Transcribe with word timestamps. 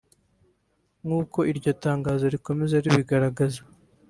nk'uko 1.05 1.39
iryo 1.51 1.71
tangazo 1.85 2.23
rikomeza 2.33 2.75
ribigaragaza 2.83 3.61